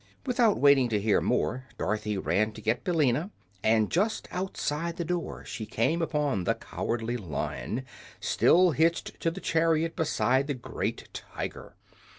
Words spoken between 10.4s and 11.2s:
the great